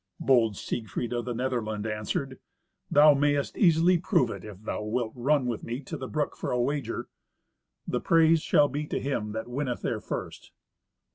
[0.19, 2.39] Bold Siegfried of the Netherland answered,
[2.89, 6.49] "Thou mayst easily prove it, if thou wilt run with me to the brook for
[6.49, 7.07] a wager.
[7.87, 10.53] The praise shall be to him that winneth there first."